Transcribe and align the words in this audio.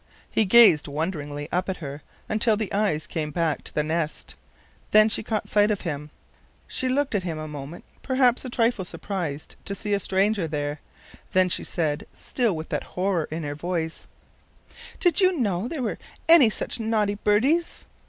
He 0.31 0.45
gazed 0.45 0.87
wonderingly 0.87 1.47
up 1.51 1.69
at 1.69 1.77
her 1.77 2.01
until 2.27 2.57
the 2.57 2.73
eyes 2.73 3.05
came 3.05 3.29
back 3.29 3.61
to 3.65 3.71
the 3.75 3.83
nest; 3.83 4.33
then 4.89 5.09
she 5.09 5.21
caught 5.21 5.47
sight 5.47 5.69
of 5.69 5.81
him. 5.81 6.09
She 6.67 6.89
looked 6.89 7.13
at 7.13 7.21
him 7.21 7.37
a 7.37 7.47
moment, 7.47 7.83
perhaps 8.01 8.43
a 8.43 8.49
trifle 8.49 8.83
surprised 8.83 9.57
to 9.63 9.75
find 9.75 9.93
a 9.93 9.99
stranger 9.99 10.47
there, 10.47 10.79
then 11.33 11.49
she 11.49 11.63
said, 11.63 12.07
still 12.15 12.55
with 12.55 12.69
that 12.69 12.83
horror 12.97 13.25
in 13.29 13.43
her 13.43 13.53
voice: 13.53 14.07
"Did 14.99 15.21
you 15.21 15.37
know 15.37 15.67
there 15.67 15.83
were 15.83 15.99
any 16.27 16.49
such 16.49 16.79
naughty 16.79 17.13
birdies?" 17.13 17.85